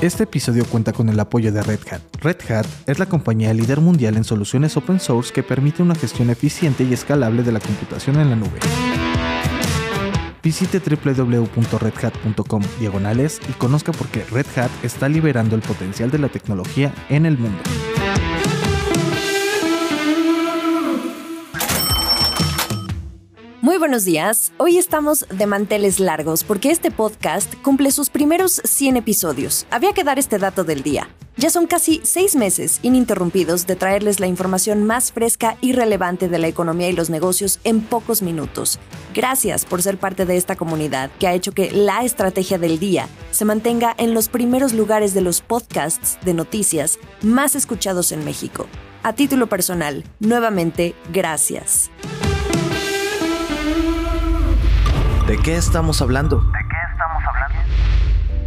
Este 0.00 0.22
episodio 0.22 0.64
cuenta 0.64 0.94
con 0.94 1.10
el 1.10 1.20
apoyo 1.20 1.52
de 1.52 1.62
Red 1.62 1.80
Hat. 1.90 2.00
Red 2.22 2.50
Hat 2.50 2.66
es 2.86 2.98
la 2.98 3.04
compañía 3.04 3.52
líder 3.52 3.82
mundial 3.82 4.16
en 4.16 4.24
soluciones 4.24 4.74
open 4.78 4.98
source 4.98 5.30
que 5.30 5.42
permite 5.42 5.82
una 5.82 5.94
gestión 5.94 6.30
eficiente 6.30 6.84
y 6.84 6.94
escalable 6.94 7.42
de 7.42 7.52
la 7.52 7.60
computación 7.60 8.18
en 8.18 8.30
la 8.30 8.36
nube. 8.36 8.60
Visite 10.42 10.80
www.redhat.com 10.80 12.62
diagonales 12.78 13.42
y 13.46 13.52
conozca 13.52 13.92
por 13.92 14.08
qué 14.08 14.24
Red 14.24 14.46
Hat 14.56 14.70
está 14.82 15.06
liberando 15.06 15.54
el 15.54 15.60
potencial 15.60 16.10
de 16.10 16.18
la 16.18 16.28
tecnología 16.28 16.94
en 17.10 17.26
el 17.26 17.36
mundo. 17.36 17.60
Buenos 23.80 24.04
días. 24.04 24.52
Hoy 24.58 24.76
estamos 24.76 25.26
de 25.30 25.46
manteles 25.46 26.00
largos 26.00 26.44
porque 26.44 26.70
este 26.70 26.90
podcast 26.90 27.52
cumple 27.62 27.90
sus 27.90 28.10
primeros 28.10 28.60
100 28.62 28.98
episodios. 28.98 29.66
Había 29.70 29.94
que 29.94 30.04
dar 30.04 30.18
este 30.18 30.38
dato 30.38 30.64
del 30.64 30.82
día. 30.82 31.08
Ya 31.38 31.48
son 31.48 31.66
casi 31.66 32.02
seis 32.04 32.36
meses 32.36 32.78
ininterrumpidos 32.82 33.66
de 33.66 33.76
traerles 33.76 34.20
la 34.20 34.26
información 34.26 34.84
más 34.84 35.12
fresca 35.12 35.56
y 35.62 35.72
relevante 35.72 36.28
de 36.28 36.38
la 36.38 36.48
economía 36.48 36.90
y 36.90 36.92
los 36.92 37.08
negocios 37.08 37.58
en 37.64 37.80
pocos 37.80 38.20
minutos. 38.20 38.78
Gracias 39.14 39.64
por 39.64 39.80
ser 39.80 39.96
parte 39.96 40.26
de 40.26 40.36
esta 40.36 40.56
comunidad 40.56 41.10
que 41.18 41.26
ha 41.26 41.32
hecho 41.32 41.52
que 41.52 41.72
la 41.72 42.04
estrategia 42.04 42.58
del 42.58 42.78
día 42.78 43.08
se 43.30 43.46
mantenga 43.46 43.94
en 43.96 44.12
los 44.12 44.28
primeros 44.28 44.74
lugares 44.74 45.14
de 45.14 45.22
los 45.22 45.40
podcasts 45.40 46.18
de 46.22 46.34
noticias 46.34 46.98
más 47.22 47.54
escuchados 47.54 48.12
en 48.12 48.26
México. 48.26 48.66
A 49.02 49.14
título 49.14 49.46
personal, 49.46 50.04
nuevamente, 50.18 50.94
gracias. 51.10 51.90
¿De 55.30 55.38
qué 55.38 55.54
estamos 55.54 56.02
hablando? 56.02 56.42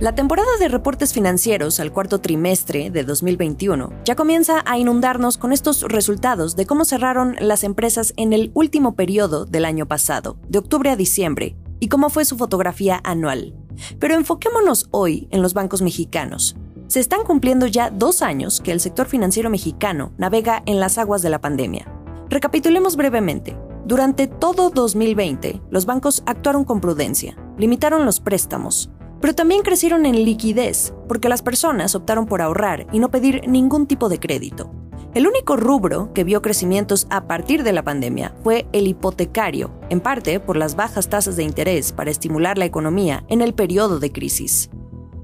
La 0.02 0.16
temporada 0.16 0.50
de 0.60 0.68
reportes 0.68 1.14
financieros 1.14 1.80
al 1.80 1.94
cuarto 1.94 2.20
trimestre 2.20 2.90
de 2.90 3.06
2021 3.06 4.02
ya 4.04 4.16
comienza 4.18 4.62
a 4.66 4.78
inundarnos 4.78 5.38
con 5.38 5.54
estos 5.54 5.84
resultados 5.84 6.58
de 6.58 6.66
cómo 6.66 6.84
cerraron 6.84 7.38
las 7.40 7.64
empresas 7.64 8.14
en 8.18 8.34
el 8.34 8.52
último 8.54 8.96
periodo 8.96 9.46
del 9.46 9.64
año 9.64 9.88
pasado, 9.88 10.36
de 10.50 10.60
octubre 10.60 10.90
a 10.90 10.98
diciembre, 10.98 11.56
y 11.80 11.88
cómo 11.88 12.10
fue 12.10 12.26
su 12.26 12.38
fotografía 12.38 13.00
anual. 13.06 13.56
Pero 13.98 14.16
enfoquémonos 14.16 14.90
hoy 14.92 15.30
en 15.32 15.42
los 15.42 15.54
bancos 15.54 15.82
mexicanos. 15.82 16.58
Se 16.88 17.00
están 17.00 17.24
cumpliendo 17.24 17.66
ya 17.66 17.92
dos 17.92 18.22
años 18.22 18.60
que 18.60 18.74
el 18.74 18.82
sector 18.82 19.08
financiero 19.08 19.50
mexicano 19.50 20.12
navega 20.18 20.62
en 20.66 20.82
las 20.82 20.98
aguas 20.98 21.22
de 21.22 21.30
la 21.30 21.40
pandemia. 21.40 21.88
Recapitulemos 22.28 22.98
brevemente. 22.98 23.56
Durante 23.86 24.28
todo 24.28 24.70
2020, 24.70 25.62
los 25.70 25.86
bancos 25.86 26.24
actuaron 26.26 26.64
con 26.64 26.80
prudencia, 26.80 27.36
limitaron 27.58 28.06
los 28.06 28.22
préstamos, 28.22 28.90
pero 29.20 29.36
también 29.36 29.62
crecieron 29.62 30.06
en 30.06 30.24
liquidez, 30.24 30.94
porque 31.10 31.28
las 31.28 31.42
personas 31.42 31.94
optaron 31.94 32.26
por 32.26 32.42
ahorrar 32.42 32.88
y 32.94 33.00
no 33.00 33.12
pedir 33.12 33.42
ningún 33.46 33.86
tipo 33.86 34.08
de 34.08 34.22
crédito. 34.22 34.72
El 35.14 35.28
único 35.28 35.58
rubro 35.58 36.14
que 36.14 36.24
vio 36.24 36.42
crecimientos 36.42 37.08
a 37.10 37.28
partir 37.28 37.64
de 37.64 37.74
la 37.74 37.84
pandemia 37.84 38.34
fue 38.42 38.68
el 38.72 38.88
hipotecario, 38.88 39.72
en 39.90 40.00
parte 40.00 40.40
por 40.40 40.56
las 40.56 40.78
bajas 40.78 41.10
tasas 41.10 41.36
de 41.36 41.44
interés 41.44 41.92
para 41.92 42.10
estimular 42.10 42.58
la 42.58 42.66
economía 42.66 43.26
en 43.28 43.42
el 43.42 43.54
periodo 43.54 44.00
de 44.00 44.14
crisis. 44.14 44.70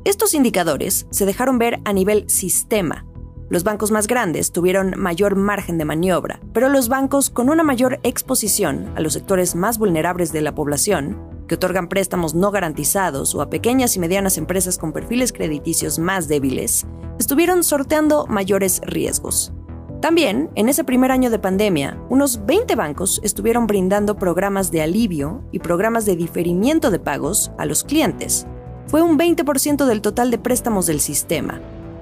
Estos 0.03 0.33
indicadores 0.33 1.07
se 1.11 1.25
dejaron 1.25 1.59
ver 1.59 1.79
a 1.85 1.93
nivel 1.93 2.29
sistema, 2.29 3.05
los 3.49 3.63
bancos 3.63 3.89
más 3.89 4.05
grandes 4.07 4.51
tuvieron 4.51 4.93
mayor 4.97 5.35
margen 5.35 5.77
de 5.77 5.85
maniobra, 5.85 6.39
pero 6.53 6.69
los 6.69 6.87
bancos 6.87 7.29
con 7.31 7.49
una 7.49 7.63
mayor 7.63 7.99
exposición 8.03 8.91
a 8.95 9.01
los 9.01 9.13
sectores 9.13 9.55
más 9.55 9.79
vulnerables 9.79 10.31
de 10.31 10.41
la 10.41 10.53
población, 10.53 11.17
que 11.47 11.55
otorgan 11.55 11.89
préstamos 11.89 12.35
no 12.35 12.51
garantizados 12.51 13.33
o 13.33 13.41
a 13.41 13.49
pequeñas 13.49 13.95
y 13.95 13.99
medianas 13.99 14.37
empresas 14.37 14.77
con 14.77 14.93
perfiles 14.93 15.33
crediticios 15.33 15.97
más 15.97 16.27
débiles, 16.27 16.85
estuvieron 17.17 17.63
sorteando 17.63 18.27
mayores 18.27 18.81
riesgos. 18.85 19.51
También, 19.99 20.49
en 20.55 20.69
ese 20.69 20.85
primer 20.85 21.11
año 21.11 21.29
de 21.29 21.39
pandemia, 21.39 21.99
unos 22.07 22.45
20 22.45 22.75
bancos 22.75 23.19
estuvieron 23.23 23.67
brindando 23.67 24.15
programas 24.15 24.71
de 24.71 24.81
alivio 24.81 25.43
y 25.51 25.59
programas 25.59 26.05
de 26.05 26.15
diferimiento 26.15 26.91
de 26.91 26.99
pagos 26.99 27.51
a 27.57 27.65
los 27.65 27.83
clientes. 27.83 28.47
Fue 28.85 29.01
un 29.01 29.17
20% 29.17 29.85
del 29.85 30.01
total 30.01 30.31
de 30.31 30.37
préstamos 30.37 30.85
del 30.85 31.01
sistema, 31.01 31.59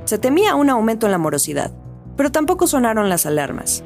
se 0.08 0.18
temía 0.18 0.56
un 0.56 0.70
aumento 0.70 1.06
en 1.06 1.12
la 1.12 1.18
morosidad, 1.18 1.74
pero 2.16 2.32
tampoco 2.32 2.66
sonaron 2.66 3.10
las 3.10 3.26
alarmas. 3.26 3.84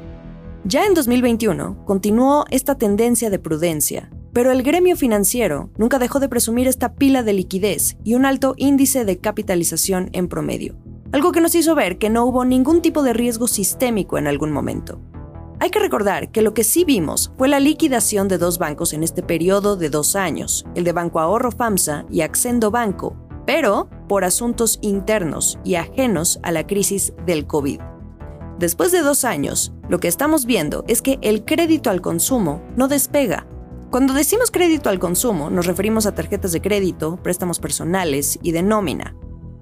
Ya 0.64 0.86
en 0.86 0.94
2021 0.94 1.84
continuó 1.84 2.44
esta 2.50 2.76
tendencia 2.76 3.28
de 3.28 3.40
prudencia, 3.40 4.08
pero 4.32 4.52
el 4.52 4.62
gremio 4.62 4.96
financiero 4.96 5.70
nunca 5.76 5.98
dejó 5.98 6.20
de 6.20 6.28
presumir 6.28 6.68
esta 6.68 6.94
pila 6.94 7.24
de 7.24 7.32
liquidez 7.32 7.96
y 8.04 8.14
un 8.14 8.24
alto 8.24 8.54
índice 8.56 9.04
de 9.04 9.18
capitalización 9.18 10.10
en 10.12 10.28
promedio, 10.28 10.76
algo 11.10 11.32
que 11.32 11.40
nos 11.40 11.56
hizo 11.56 11.74
ver 11.74 11.98
que 11.98 12.08
no 12.08 12.24
hubo 12.24 12.44
ningún 12.44 12.82
tipo 12.82 13.02
de 13.02 13.12
riesgo 13.12 13.48
sistémico 13.48 14.16
en 14.16 14.28
algún 14.28 14.52
momento. 14.52 15.00
Hay 15.62 15.70
que 15.70 15.78
recordar 15.78 16.32
que 16.32 16.42
lo 16.42 16.54
que 16.54 16.64
sí 16.64 16.84
vimos 16.84 17.32
fue 17.38 17.46
la 17.46 17.60
liquidación 17.60 18.26
de 18.26 18.36
dos 18.36 18.58
bancos 18.58 18.92
en 18.92 19.04
este 19.04 19.22
periodo 19.22 19.76
de 19.76 19.90
dos 19.90 20.16
años, 20.16 20.66
el 20.74 20.82
de 20.82 20.90
Banco 20.90 21.20
Ahorro 21.20 21.52
FAMSA 21.52 22.04
y 22.10 22.22
Accendo 22.22 22.72
Banco, 22.72 23.16
pero 23.46 23.88
por 24.08 24.24
asuntos 24.24 24.78
internos 24.82 25.58
y 25.64 25.76
ajenos 25.76 26.40
a 26.42 26.52
la 26.52 26.66
crisis 26.66 27.12
del 27.26 27.46
COVID. 27.46 27.80
Después 28.58 28.92
de 28.92 29.00
dos 29.00 29.24
años, 29.24 29.72
lo 29.88 29.98
que 29.98 30.08
estamos 30.08 30.46
viendo 30.46 30.84
es 30.86 31.02
que 31.02 31.18
el 31.22 31.44
crédito 31.44 31.90
al 31.90 32.00
consumo 32.00 32.62
no 32.76 32.88
despega. 32.88 33.46
Cuando 33.90 34.14
decimos 34.14 34.50
crédito 34.50 34.88
al 34.88 34.98
consumo, 34.98 35.50
nos 35.50 35.66
referimos 35.66 36.06
a 36.06 36.14
tarjetas 36.14 36.52
de 36.52 36.62
crédito, 36.62 37.16
préstamos 37.22 37.58
personales 37.58 38.38
y 38.42 38.52
de 38.52 38.62
nómina. 38.62 39.14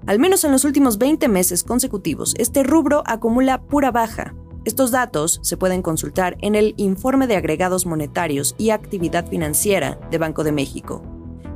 Al 0.07 0.19
menos 0.19 0.43
en 0.43 0.51
los 0.51 0.65
últimos 0.65 0.97
20 0.97 1.27
meses 1.27 1.63
consecutivos, 1.63 2.33
este 2.37 2.63
rubro 2.63 3.03
acumula 3.05 3.61
pura 3.61 3.91
baja. 3.91 4.35
Estos 4.65 4.91
datos 4.91 5.39
se 5.43 5.57
pueden 5.57 5.81
consultar 5.81 6.37
en 6.41 6.55
el 6.55 6.75
Informe 6.77 7.27
de 7.27 7.35
Agregados 7.35 7.85
Monetarios 7.85 8.55
y 8.57 8.69
Actividad 8.69 9.27
Financiera 9.27 9.99
de 10.11 10.17
Banco 10.17 10.43
de 10.43 10.51
México. 10.51 11.01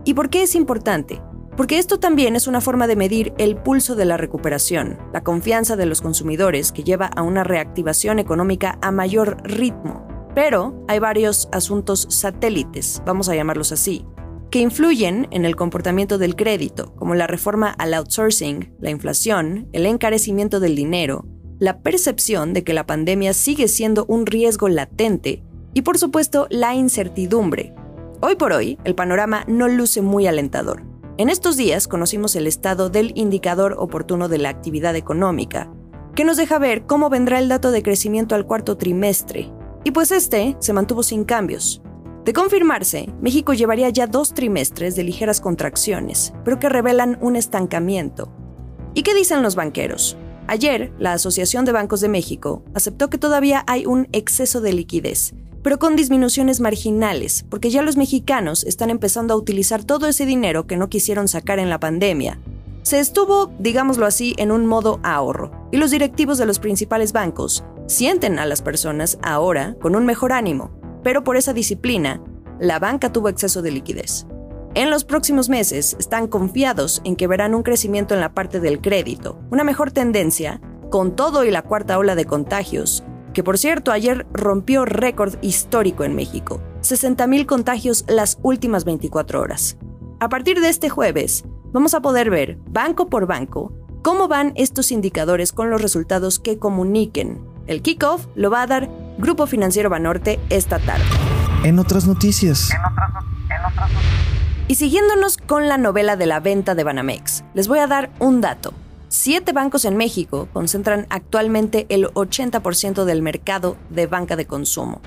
¿Y 0.03 0.15
por 0.15 0.29
qué 0.29 0.43
es 0.43 0.55
importante? 0.55 1.21
Porque 1.57 1.77
esto 1.77 1.99
también 1.99 2.35
es 2.35 2.47
una 2.47 2.59
forma 2.59 2.85
de 2.85 2.97
medir 2.97 3.33
el 3.37 3.55
pulso 3.55 3.95
de 3.95 4.03
la 4.03 4.17
recuperación, 4.17 4.97
la 5.13 5.23
confianza 5.23 5.77
de 5.77 5.85
los 5.85 6.01
consumidores 6.01 6.73
que 6.73 6.83
lleva 6.83 7.05
a 7.05 7.21
una 7.21 7.45
reactivación 7.45 8.19
económica 8.19 8.77
a 8.81 8.91
mayor 8.91 9.37
ritmo. 9.43 10.05
Pero 10.35 10.83
hay 10.89 10.99
varios 10.99 11.47
asuntos 11.53 12.07
satélites, 12.09 13.01
vamos 13.05 13.29
a 13.29 13.35
llamarlos 13.35 13.71
así, 13.71 14.05
que 14.51 14.59
influyen 14.59 15.29
en 15.31 15.45
el 15.45 15.55
comportamiento 15.55 16.17
del 16.17 16.35
crédito, 16.35 16.93
como 16.95 17.15
la 17.15 17.25
reforma 17.25 17.69
al 17.69 17.93
outsourcing, 17.93 18.73
la 18.79 18.89
inflación, 18.89 19.69
el 19.71 19.85
encarecimiento 19.85 20.59
del 20.59 20.75
dinero, 20.75 21.25
la 21.57 21.79
percepción 21.79 22.53
de 22.53 22.65
que 22.65 22.73
la 22.73 22.85
pandemia 22.85 23.33
sigue 23.33 23.69
siendo 23.69 24.05
un 24.09 24.25
riesgo 24.25 24.67
latente 24.67 25.41
y 25.73 25.83
por 25.83 25.97
supuesto 25.97 26.47
la 26.49 26.75
incertidumbre. 26.75 27.73
Hoy 28.19 28.35
por 28.35 28.51
hoy, 28.51 28.77
el 28.83 28.95
panorama 28.95 29.45
no 29.47 29.69
luce 29.69 30.01
muy 30.01 30.27
alentador. 30.27 30.94
En 31.17 31.29
estos 31.29 31.55
días 31.55 31.87
conocimos 31.87 32.35
el 32.35 32.45
estado 32.45 32.89
del 32.89 33.13
indicador 33.15 33.77
oportuno 33.79 34.27
de 34.27 34.37
la 34.37 34.49
actividad 34.49 34.97
económica, 34.97 35.71
que 36.13 36.25
nos 36.25 36.35
deja 36.35 36.59
ver 36.59 36.85
cómo 36.87 37.09
vendrá 37.09 37.39
el 37.39 37.47
dato 37.47 37.71
de 37.71 37.83
crecimiento 37.83 38.35
al 38.35 38.45
cuarto 38.45 38.75
trimestre. 38.75 39.49
Y 39.85 39.91
pues 39.91 40.11
este 40.11 40.57
se 40.59 40.73
mantuvo 40.73 41.03
sin 41.03 41.23
cambios. 41.23 41.81
De 42.25 42.33
confirmarse, 42.33 43.07
México 43.21 43.53
llevaría 43.53 43.89
ya 43.91 44.07
dos 44.07 44.33
trimestres 44.33 44.97
de 44.97 45.03
ligeras 45.03 45.39
contracciones, 45.39 46.33
pero 46.43 46.59
que 46.59 46.67
revelan 46.67 47.17
un 47.21 47.37
estancamiento. 47.37 48.33
¿Y 48.93 49.03
qué 49.03 49.13
dicen 49.13 49.41
los 49.41 49.55
banqueros? 49.55 50.17
Ayer, 50.47 50.91
la 50.99 51.13
Asociación 51.13 51.63
de 51.63 51.71
Bancos 51.71 52.01
de 52.01 52.09
México 52.09 52.65
aceptó 52.73 53.09
que 53.09 53.17
todavía 53.17 53.63
hay 53.67 53.85
un 53.85 54.09
exceso 54.11 54.59
de 54.59 54.73
liquidez 54.73 55.33
pero 55.65 55.79
con 55.79 55.95
disminuciones 55.95 56.59
marginales, 56.59 57.43
porque 57.49 57.71
ya 57.71 57.81
los 57.81 57.97
mexicanos 57.97 58.63
están 58.65 58.91
empezando 58.91 59.33
a 59.33 59.37
utilizar 59.37 59.83
todo 59.83 60.05
ese 60.05 60.27
dinero 60.27 60.67
que 60.67 60.77
no 60.77 60.89
quisieron 60.89 61.27
sacar 61.27 61.57
en 61.57 61.71
la 61.71 61.79
pandemia. 61.79 62.39
Se 62.83 62.99
estuvo, 62.99 63.51
digámoslo 63.57 64.05
así, 64.05 64.35
en 64.37 64.51
un 64.51 64.67
modo 64.67 64.99
ahorro, 65.01 65.49
y 65.71 65.77
los 65.77 65.89
directivos 65.89 66.37
de 66.37 66.45
los 66.45 66.59
principales 66.59 67.13
bancos 67.13 67.63
sienten 67.87 68.37
a 68.37 68.45
las 68.45 68.61
personas 68.61 69.17
ahora 69.23 69.75
con 69.81 69.95
un 69.95 70.05
mejor 70.05 70.33
ánimo, 70.33 70.69
pero 71.01 71.23
por 71.23 71.35
esa 71.35 71.51
disciplina, 71.51 72.21
la 72.59 72.77
banca 72.77 73.11
tuvo 73.11 73.29
exceso 73.29 73.63
de 73.63 73.71
liquidez. 73.71 74.27
En 74.75 74.91
los 74.91 75.03
próximos 75.03 75.49
meses 75.49 75.95
están 75.99 76.27
confiados 76.27 77.01
en 77.05 77.15
que 77.15 77.25
verán 77.25 77.55
un 77.55 77.63
crecimiento 77.63 78.13
en 78.13 78.19
la 78.19 78.35
parte 78.35 78.59
del 78.59 78.81
crédito, 78.81 79.39
una 79.49 79.63
mejor 79.63 79.91
tendencia, 79.91 80.61
con 80.91 81.15
todo 81.15 81.43
y 81.43 81.49
la 81.49 81.63
cuarta 81.63 81.97
ola 81.97 82.13
de 82.13 82.25
contagios, 82.25 83.03
que 83.35 83.43
por 83.43 83.57
cierto 83.57 83.91
ayer 83.91 84.25
rompió 84.31 84.85
récord 84.85 85.35
histórico 85.41 86.05
en 86.05 86.15
México, 86.15 86.61
60.000 86.81 87.45
contagios 87.45 88.05
las 88.07 88.39
últimas 88.41 88.85
24 88.85 89.41
horas. 89.41 89.77
A 90.21 90.29
partir 90.29 90.61
de 90.61 90.69
este 90.69 90.87
jueves, 90.87 91.43
vamos 91.73 91.93
a 91.93 92.01
poder 92.01 92.29
ver, 92.29 92.57
banco 92.69 93.09
por 93.09 93.27
banco, 93.27 93.73
cómo 94.01 94.29
van 94.29 94.53
estos 94.55 94.93
indicadores 94.93 95.51
con 95.51 95.69
los 95.69 95.81
resultados 95.81 96.39
que 96.39 96.57
comuniquen. 96.57 97.45
El 97.67 97.81
kickoff 97.81 98.25
lo 98.35 98.49
va 98.49 98.61
a 98.61 98.67
dar 98.67 98.89
Grupo 99.17 99.47
Financiero 99.47 99.89
Banorte 99.89 100.39
esta 100.49 100.79
tarde. 100.79 101.03
En 101.65 101.77
otras 101.77 102.07
noticias. 102.07 102.69
Y 104.69 104.75
siguiéndonos 104.75 105.35
con 105.37 105.67
la 105.67 105.77
novela 105.77 106.15
de 106.15 106.25
la 106.25 106.39
venta 106.39 106.73
de 106.73 106.85
Banamex, 106.85 107.43
les 107.53 107.67
voy 107.67 107.79
a 107.79 107.87
dar 107.87 108.11
un 108.19 108.39
dato. 108.39 108.73
Siete 109.15 109.53
bancos 109.53 109.85
en 109.85 109.95
México 109.95 110.49
concentran 110.51 111.07
actualmente 111.09 111.85
el 111.89 112.07
80% 112.09 113.05
del 113.05 113.21
mercado 113.21 113.77
de 113.89 114.07
banca 114.07 114.35
de 114.35 114.45
consumo. 114.45 115.01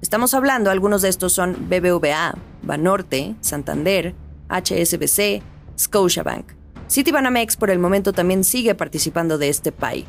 Estamos 0.00 0.32
hablando, 0.34 0.70
algunos 0.70 1.02
de 1.02 1.10
estos 1.10 1.34
son 1.34 1.68
BBVA, 1.68 2.34
Banorte, 2.62 3.36
Santander, 3.40 4.14
HSBC, 4.48 5.42
Scotiabank. 5.78 6.52
Citibanamex 6.90 7.56
por 7.56 7.70
el 7.70 7.78
momento 7.78 8.12
también 8.12 8.44
sigue 8.44 8.74
participando 8.74 9.36
de 9.36 9.50
este 9.50 9.72
PAI. 9.72 10.06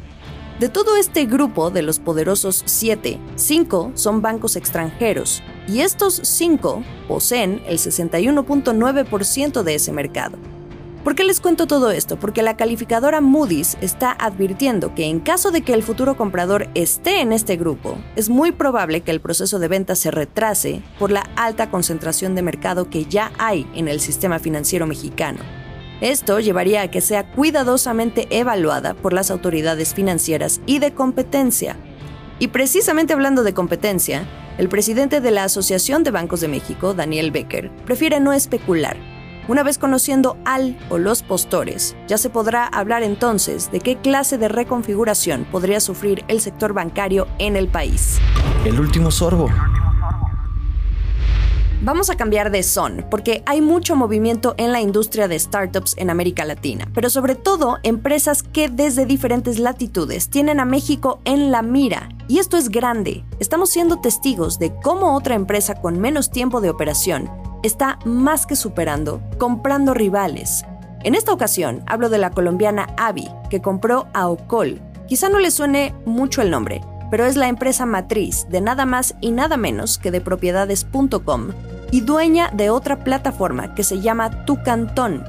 De 0.59 0.69
todo 0.69 0.95
este 0.95 1.25
grupo 1.25 1.71
de 1.71 1.81
los 1.81 1.99
poderosos 1.99 2.63
siete, 2.65 3.19
cinco 3.35 3.91
son 3.95 4.21
bancos 4.21 4.55
extranjeros, 4.55 5.43
y 5.67 5.81
estos 5.81 6.21
cinco 6.23 6.83
poseen 7.09 7.61
el 7.67 7.79
61.9% 7.79 9.63
de 9.63 9.75
ese 9.75 9.91
mercado. 9.91 10.37
¿Por 11.05 11.13
qué 11.13 11.23
les 11.23 11.39
cuento 11.39 11.67
todo 11.67 11.91
esto? 11.91 12.17
Porque 12.17 12.41
la 12.41 12.57
calificadora 12.57 13.21
Moody's 13.21 13.77
está 13.79 14.11
advirtiendo 14.11 14.95
que 14.95 15.05
en 15.05 15.19
caso 15.19 15.51
de 15.51 15.61
que 15.61 15.75
el 15.75 15.83
futuro 15.83 16.17
comprador 16.17 16.67
esté 16.73 17.21
en 17.21 17.31
este 17.31 17.57
grupo, 17.57 17.99
es 18.15 18.27
muy 18.27 18.51
probable 18.51 19.01
que 19.01 19.11
el 19.11 19.21
proceso 19.21 19.59
de 19.59 19.67
venta 19.67 19.93
se 19.93 20.09
retrase 20.09 20.81
por 20.97 21.11
la 21.11 21.29
alta 21.35 21.69
concentración 21.69 22.33
de 22.33 22.41
mercado 22.41 22.89
que 22.89 23.05
ya 23.05 23.31
hay 23.37 23.67
en 23.75 23.87
el 23.87 23.99
sistema 23.99 24.39
financiero 24.39 24.87
mexicano. 24.87 25.41
Esto 26.01 26.39
llevaría 26.39 26.81
a 26.81 26.89
que 26.89 27.01
sea 27.01 27.31
cuidadosamente 27.33 28.25
evaluada 28.31 28.95
por 28.95 29.13
las 29.13 29.29
autoridades 29.29 29.93
financieras 29.93 30.59
y 30.65 30.79
de 30.79 30.95
competencia. 30.95 31.77
Y 32.39 32.47
precisamente 32.47 33.13
hablando 33.13 33.43
de 33.43 33.53
competencia, 33.53 34.27
el 34.57 34.69
presidente 34.69 35.21
de 35.21 35.29
la 35.29 35.43
Asociación 35.43 36.03
de 36.03 36.09
Bancos 36.09 36.41
de 36.41 36.47
México, 36.47 36.95
Daniel 36.95 37.29
Becker, 37.29 37.69
prefiere 37.85 38.19
no 38.19 38.33
especular 38.33 38.97
una 39.47 39.63
vez 39.63 39.77
conociendo 39.77 40.37
al 40.45 40.77
o 40.89 40.97
los 40.97 41.21
postores, 41.21 41.95
ya 42.07 42.17
se 42.17 42.29
podrá 42.29 42.65
hablar 42.65 43.03
entonces 43.03 43.71
de 43.71 43.79
qué 43.79 43.97
clase 43.97 44.37
de 44.37 44.47
reconfiguración 44.47 45.45
podría 45.51 45.79
sufrir 45.79 46.23
el 46.27 46.41
sector 46.41 46.73
bancario 46.73 47.27
en 47.37 47.55
el 47.55 47.67
país. 47.67 48.19
El 48.65 48.79
último 48.79 49.11
sorbo. 49.11 49.49
Vamos 51.81 52.09
a 52.09 52.15
cambiar 52.15 52.49
de 52.49 52.63
son, 52.63 53.05
porque 53.11 53.43
hay 53.45 53.61
mucho 53.61 53.95
movimiento 53.95 54.55
en 54.57 54.71
la 54.71 54.81
industria 54.81 55.27
de 55.27 55.37
startups 55.37 55.93
en 55.97 56.09
América 56.09 56.43
Latina, 56.43 56.89
pero 56.95 57.11
sobre 57.11 57.35
todo 57.35 57.77
empresas 57.83 58.41
que 58.41 58.69
desde 58.69 59.05
diferentes 59.05 59.59
latitudes 59.59 60.29
tienen 60.29 60.59
a 60.59 60.65
México 60.65 61.19
en 61.25 61.51
la 61.51 61.61
mira. 61.61 62.09
Y 62.27 62.39
esto 62.39 62.57
es 62.57 62.69
grande. 62.69 63.23
Estamos 63.39 63.69
siendo 63.69 64.01
testigos 64.01 64.57
de 64.57 64.73
cómo 64.81 65.15
otra 65.15 65.35
empresa 65.35 65.75
con 65.75 65.99
menos 65.99 66.31
tiempo 66.31 66.59
de 66.59 66.71
operación 66.71 67.29
está 67.65 67.99
más 68.05 68.45
que 68.45 68.55
superando, 68.55 69.21
comprando 69.37 69.93
rivales. 69.93 70.65
En 71.03 71.15
esta 71.15 71.33
ocasión 71.33 71.83
hablo 71.87 72.09
de 72.09 72.17
la 72.17 72.31
colombiana 72.31 72.87
Avi, 72.97 73.27
que 73.49 73.61
compró 73.61 74.07
a 74.13 74.27
Ocol. 74.27 74.81
Quizá 75.07 75.29
no 75.29 75.39
le 75.39 75.51
suene 75.51 75.93
mucho 76.05 76.41
el 76.41 76.51
nombre, 76.51 76.81
pero 77.11 77.25
es 77.25 77.35
la 77.35 77.47
empresa 77.47 77.85
matriz 77.85 78.47
de 78.49 78.61
nada 78.61 78.85
más 78.85 79.15
y 79.21 79.31
nada 79.31 79.57
menos 79.57 79.97
que 79.97 80.11
de 80.11 80.21
propiedades.com 80.21 81.49
y 81.91 82.01
dueña 82.01 82.49
de 82.53 82.69
otra 82.69 83.03
plataforma 83.03 83.75
que 83.75 83.83
se 83.83 84.01
llama 84.01 84.45
Tu 84.45 84.61
Cantón. 84.63 85.23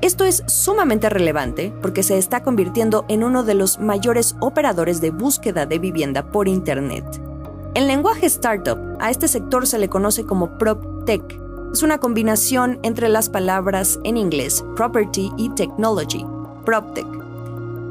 Esto 0.00 0.24
es 0.24 0.44
sumamente 0.46 1.08
relevante 1.08 1.72
porque 1.82 2.04
se 2.04 2.18
está 2.18 2.44
convirtiendo 2.44 3.04
en 3.08 3.24
uno 3.24 3.42
de 3.42 3.54
los 3.54 3.80
mayores 3.80 4.36
operadores 4.40 5.00
de 5.00 5.10
búsqueda 5.10 5.66
de 5.66 5.80
vivienda 5.80 6.30
por 6.30 6.46
Internet. 6.46 7.04
En 7.74 7.88
lenguaje 7.88 8.26
startup, 8.26 8.78
a 9.00 9.10
este 9.10 9.26
sector 9.26 9.66
se 9.66 9.78
le 9.78 9.88
conoce 9.88 10.24
como 10.24 10.56
PropTech 10.58 11.47
es 11.72 11.82
una 11.82 11.98
combinación 11.98 12.78
entre 12.82 13.08
las 13.08 13.28
palabras 13.28 13.98
en 14.04 14.16
inglés 14.16 14.64
property 14.76 15.32
y 15.36 15.50
technology, 15.50 16.24
PropTech. 16.64 17.06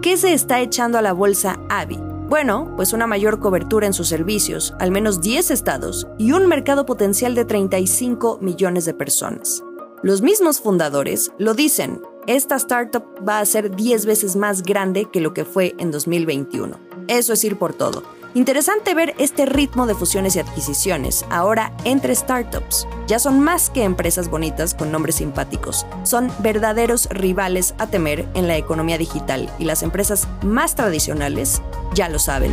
¿Qué 0.01 0.17
se 0.17 0.33
está 0.33 0.61
echando 0.61 0.97
a 0.97 1.01
la 1.01 1.13
bolsa 1.13 1.59
AVI? 1.69 1.99
Bueno, 2.29 2.73
pues 2.75 2.93
una 2.93 3.07
mayor 3.07 3.39
cobertura 3.39 3.87
en 3.87 3.93
sus 3.93 4.07
servicios, 4.07 4.73
al 4.79 4.91
menos 4.91 5.21
10 5.21 5.51
estados 5.51 6.07
y 6.17 6.33
un 6.33 6.47
mercado 6.47 6.85
potencial 6.85 7.35
de 7.35 7.45
35 7.45 8.39
millones 8.41 8.85
de 8.85 8.93
personas. 8.93 9.63
Los 10.03 10.21
mismos 10.21 10.59
fundadores 10.59 11.31
lo 11.37 11.53
dicen, 11.53 12.01
esta 12.27 12.55
startup 12.57 13.05
va 13.27 13.39
a 13.39 13.45
ser 13.45 13.75
10 13.75 14.05
veces 14.05 14.35
más 14.35 14.61
grande 14.61 15.07
que 15.11 15.21
lo 15.21 15.33
que 15.33 15.45
fue 15.45 15.73
en 15.77 15.91
2021. 15.91 16.77
Eso 17.07 17.33
es 17.33 17.43
ir 17.45 17.57
por 17.57 17.73
todo. 17.73 18.03
Interesante 18.37 18.93
ver 18.93 19.15
este 19.17 19.47
ritmo 19.47 19.87
de 19.87 19.95
fusiones 19.95 20.35
y 20.35 20.39
adquisiciones, 20.39 21.25
ahora 21.31 21.73
entre 21.85 22.13
startups. 22.13 22.87
Ya 23.07 23.17
son 23.17 23.39
más 23.39 23.71
que 23.71 23.83
empresas 23.83 24.29
bonitas 24.29 24.75
con 24.75 24.91
nombres 24.91 25.15
simpáticos, 25.15 25.87
son 26.03 26.31
verdaderos 26.37 27.09
rivales 27.09 27.73
a 27.79 27.87
temer 27.87 28.27
en 28.35 28.47
la 28.47 28.55
economía 28.55 28.99
digital 28.99 29.51
y 29.57 29.65
las 29.65 29.81
empresas 29.81 30.27
más 30.43 30.75
tradicionales 30.75 31.63
ya 31.95 32.09
lo 32.09 32.19
saben. 32.19 32.51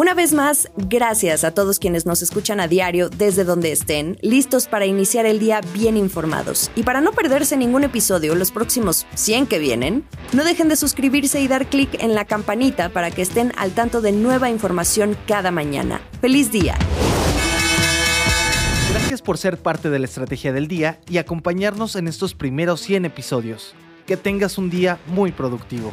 Una 0.00 0.14
vez 0.14 0.32
más, 0.32 0.70
gracias 0.78 1.44
a 1.44 1.50
todos 1.50 1.78
quienes 1.78 2.06
nos 2.06 2.22
escuchan 2.22 2.58
a 2.58 2.68
diario 2.68 3.10
desde 3.10 3.44
donde 3.44 3.70
estén, 3.70 4.16
listos 4.22 4.66
para 4.66 4.86
iniciar 4.86 5.26
el 5.26 5.38
día 5.38 5.60
bien 5.74 5.98
informados. 5.98 6.70
Y 6.74 6.84
para 6.84 7.02
no 7.02 7.12
perderse 7.12 7.54
ningún 7.54 7.84
episodio 7.84 8.34
los 8.34 8.50
próximos 8.50 9.06
100 9.14 9.46
que 9.46 9.58
vienen, 9.58 10.06
no 10.32 10.42
dejen 10.42 10.70
de 10.70 10.76
suscribirse 10.76 11.42
y 11.42 11.48
dar 11.48 11.66
clic 11.66 12.02
en 12.02 12.14
la 12.14 12.24
campanita 12.24 12.88
para 12.88 13.10
que 13.10 13.20
estén 13.20 13.52
al 13.58 13.72
tanto 13.72 14.00
de 14.00 14.12
nueva 14.12 14.48
información 14.48 15.18
cada 15.26 15.50
mañana. 15.50 16.00
¡Feliz 16.22 16.50
día! 16.50 16.78
Gracias 18.92 19.20
por 19.20 19.36
ser 19.36 19.58
parte 19.58 19.90
de 19.90 19.98
la 19.98 20.06
estrategia 20.06 20.54
del 20.54 20.66
día 20.66 20.98
y 21.10 21.18
acompañarnos 21.18 21.94
en 21.96 22.08
estos 22.08 22.32
primeros 22.32 22.80
100 22.80 23.04
episodios. 23.04 23.74
Que 24.06 24.16
tengas 24.16 24.56
un 24.56 24.70
día 24.70 24.98
muy 25.08 25.30
productivo. 25.30 25.92